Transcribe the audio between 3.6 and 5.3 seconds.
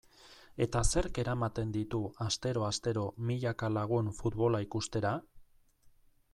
lagun futbola ikustera?